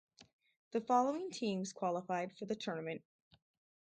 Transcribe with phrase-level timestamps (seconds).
[0.71, 3.03] The following teams qualified for the tournament.